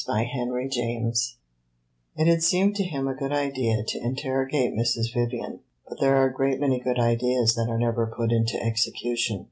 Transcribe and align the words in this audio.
CHAPTER 0.03 0.59
X 0.67 1.37
It 2.15 2.25
had 2.25 2.41
seemed 2.41 2.75
to 2.77 2.83
him 2.83 3.07
a 3.07 3.13
good 3.13 3.31
idea 3.31 3.83
to 3.85 4.03
interrogate 4.03 4.73
Mrs. 4.73 5.13
Vivian; 5.13 5.59
but 5.87 5.99
there 5.99 6.15
are 6.15 6.25
a 6.25 6.33
great 6.33 6.59
many 6.59 6.79
good 6.79 6.97
ideas 6.97 7.53
that 7.53 7.69
are 7.69 7.77
never 7.77 8.07
put 8.07 8.31
into 8.31 8.59
execution. 8.59 9.39